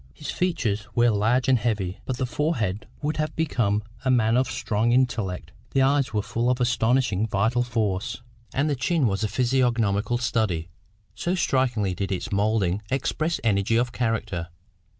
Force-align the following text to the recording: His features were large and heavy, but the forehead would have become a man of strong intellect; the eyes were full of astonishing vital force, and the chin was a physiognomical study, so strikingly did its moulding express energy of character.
His 0.15 0.31
features 0.31 0.87
were 0.95 1.11
large 1.11 1.47
and 1.47 1.59
heavy, 1.59 1.99
but 2.05 2.17
the 2.17 2.25
forehead 2.25 2.87
would 3.03 3.17
have 3.17 3.35
become 3.35 3.83
a 4.03 4.09
man 4.09 4.35
of 4.35 4.49
strong 4.49 4.91
intellect; 4.93 5.51
the 5.75 5.83
eyes 5.83 6.11
were 6.11 6.23
full 6.23 6.49
of 6.49 6.59
astonishing 6.59 7.27
vital 7.27 7.61
force, 7.61 8.23
and 8.51 8.67
the 8.67 8.75
chin 8.75 9.05
was 9.05 9.23
a 9.23 9.27
physiognomical 9.27 10.17
study, 10.17 10.69
so 11.13 11.35
strikingly 11.35 11.93
did 11.93 12.11
its 12.11 12.31
moulding 12.31 12.81
express 12.89 13.39
energy 13.43 13.77
of 13.77 13.91
character. 13.91 14.47